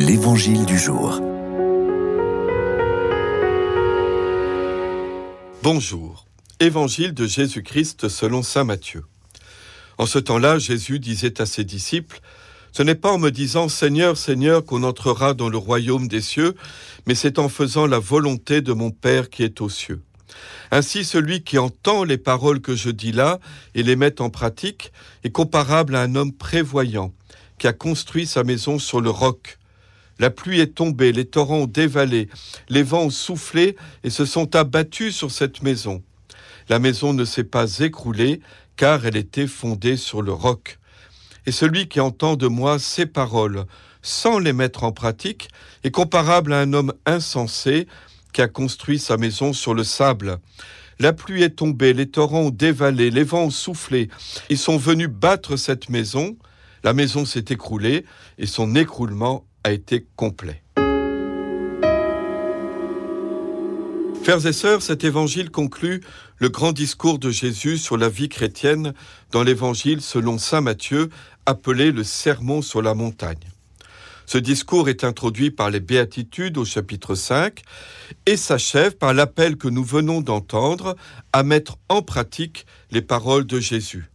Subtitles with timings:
[0.00, 1.20] L'Évangile du jour.
[5.64, 6.24] Bonjour.
[6.60, 9.02] Évangile de Jésus-Christ selon Saint Matthieu.
[9.98, 12.20] En ce temps-là, Jésus disait à ses disciples,
[12.70, 16.54] Ce n'est pas en me disant Seigneur, Seigneur qu'on entrera dans le royaume des cieux,
[17.08, 20.00] mais c'est en faisant la volonté de mon Père qui est aux cieux.
[20.70, 23.40] Ainsi celui qui entend les paroles que je dis là
[23.74, 24.92] et les met en pratique
[25.24, 27.12] est comparable à un homme prévoyant
[27.58, 29.57] qui a construit sa maison sur le roc.
[30.18, 32.28] La pluie est tombée, les torrents ont dévalé,
[32.68, 36.02] les vents ont soufflé et se sont abattus sur cette maison.
[36.68, 38.40] La maison ne s'est pas écroulée,
[38.76, 40.78] car elle était fondée sur le roc.
[41.46, 43.64] Et celui qui entend de moi ces paroles,
[44.02, 45.48] sans les mettre en pratique,
[45.84, 47.86] est comparable à un homme insensé
[48.32, 50.38] qui a construit sa maison sur le sable.
[50.98, 54.08] La pluie est tombée, les torrents ont dévalé, les vents ont soufflé.
[54.50, 56.36] Ils sont venus battre cette maison.
[56.84, 58.04] La maison s'est écroulée
[58.36, 60.62] et son écroulement été complet.
[64.22, 66.02] Frères et sœurs, cet évangile conclut
[66.36, 68.92] le grand discours de Jésus sur la vie chrétienne
[69.30, 71.08] dans l'évangile selon Saint Matthieu,
[71.46, 73.38] appelé le Sermon sur la montagne.
[74.26, 77.62] Ce discours est introduit par les béatitudes au chapitre 5
[78.26, 80.94] et s'achève par l'appel que nous venons d'entendre
[81.32, 84.10] à mettre en pratique les paroles de Jésus,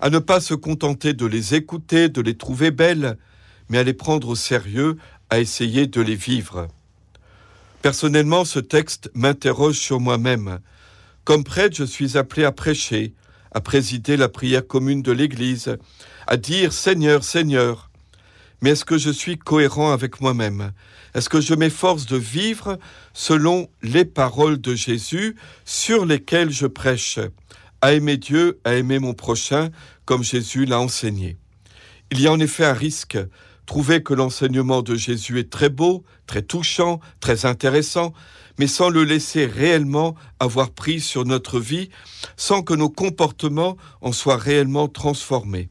[0.00, 3.16] à ne pas se contenter de les écouter, de les trouver belles,
[3.68, 4.96] mais à les prendre au sérieux,
[5.30, 6.68] à essayer de les vivre.
[7.82, 10.58] Personnellement, ce texte m'interroge sur moi-même.
[11.24, 13.14] Comme prêtre, je suis appelé à prêcher,
[13.52, 15.76] à présider la prière commune de l'Église,
[16.26, 17.88] à dire Seigneur, Seigneur,
[18.60, 20.72] mais est-ce que je suis cohérent avec moi-même?
[21.14, 22.78] Est-ce que je m'efforce de vivre
[23.12, 27.20] selon les paroles de Jésus sur lesquelles je prêche?
[27.80, 29.70] À aimer Dieu, à aimer mon prochain,
[30.04, 31.36] comme Jésus l'a enseigné.
[32.10, 33.18] Il y a en effet un risque.
[33.68, 38.14] Trouver que l'enseignement de Jésus est très beau, très touchant, très intéressant,
[38.58, 41.90] mais sans le laisser réellement avoir prise sur notre vie,
[42.38, 45.68] sans que nos comportements en soient réellement transformés.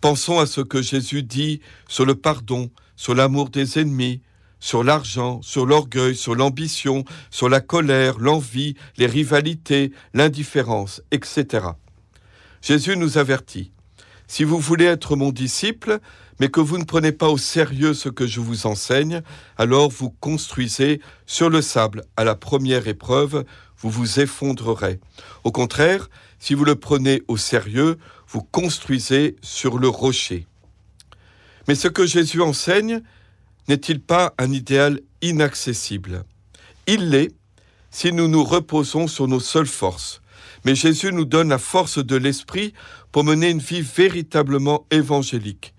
[0.00, 4.22] Pensons à ce que Jésus dit sur le pardon, sur l'amour des ennemis,
[4.60, 7.02] sur l'argent, sur l'orgueil, sur l'ambition,
[7.32, 11.66] sur la colère, l'envie, les rivalités, l'indifférence, etc.
[12.62, 13.72] Jésus nous avertit.
[14.26, 16.00] Si vous voulez être mon disciple,
[16.40, 19.22] mais que vous ne prenez pas au sérieux ce que je vous enseigne,
[19.56, 23.44] alors vous construisez sur le sable à la première épreuve,
[23.78, 25.00] vous vous effondrerez.
[25.44, 26.08] Au contraire,
[26.38, 30.46] si vous le prenez au sérieux, vous construisez sur le rocher.
[31.68, 33.02] Mais ce que Jésus enseigne
[33.68, 36.24] n'est-il pas un idéal inaccessible?
[36.86, 37.32] Il l'est
[37.90, 40.20] si nous nous reposons sur nos seules forces.
[40.64, 42.74] Mais Jésus nous donne la force de l'Esprit
[43.12, 45.73] pour mener une vie véritablement évangélique.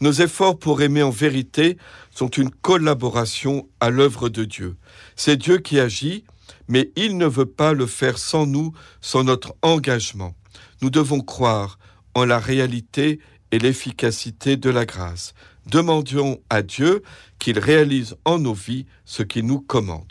[0.00, 1.78] Nos efforts pour aimer en vérité
[2.10, 4.76] sont une collaboration à l'œuvre de Dieu.
[5.16, 6.24] C'est Dieu qui agit,
[6.68, 10.34] mais il ne veut pas le faire sans nous, sans notre engagement.
[10.82, 11.78] Nous devons croire
[12.14, 13.20] en la réalité
[13.52, 15.32] et l'efficacité de la grâce.
[15.66, 17.02] Demandions à Dieu
[17.38, 20.04] qu'il réalise en nos vies ce qu'il nous commande.